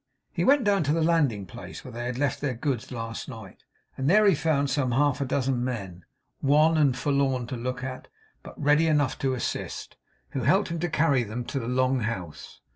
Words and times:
He 0.31 0.43
went 0.43 0.63
down 0.63 0.81
to 0.85 0.93
the 0.93 1.03
landing 1.03 1.45
place 1.45 1.85
where 1.85 1.91
they 1.91 2.05
had 2.05 2.17
left 2.17 2.41
their 2.41 2.55
goods 2.55 2.91
last 2.91 3.29
night; 3.29 3.61
and 3.95 4.09
there 4.09 4.25
he 4.25 4.33
found 4.33 4.71
some 4.71 4.93
half 4.93 5.23
dozen 5.27 5.63
men 5.63 6.05
wan 6.41 6.75
and 6.75 6.97
forlorn 6.97 7.45
to 7.45 7.55
look 7.55 7.83
at, 7.83 8.07
but 8.41 8.59
ready 8.59 8.87
enough 8.87 9.19
to 9.19 9.35
assist 9.35 9.97
who 10.31 10.39
helped 10.39 10.69
him 10.69 10.79
to 10.79 10.89
carry 10.89 11.21
them 11.21 11.45
to 11.45 11.59
the 11.59 11.67
log 11.67 12.01
house. 12.01 12.61